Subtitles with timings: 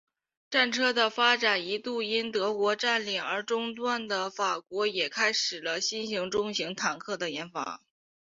[0.49, 7.83] 战车的发展一度因德国占领而中断的法国也开始了新型中型坦克的研发。